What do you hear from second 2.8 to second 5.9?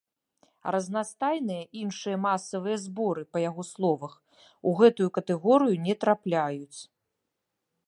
зборы, па яго словах, у гэтую катэгорыю